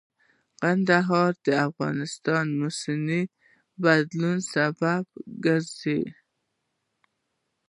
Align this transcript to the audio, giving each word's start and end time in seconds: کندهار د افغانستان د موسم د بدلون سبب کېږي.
کندهار 0.59 1.31
د 1.47 1.47
افغانستان 1.67 2.43
د 2.51 2.55
موسم 2.59 2.99
د 3.09 3.31
بدلون 3.83 4.37
سبب 4.53 5.03
کېږي. 5.43 6.01